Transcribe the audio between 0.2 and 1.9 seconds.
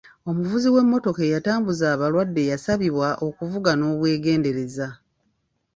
Omuvuzi w'emmotoka etambuza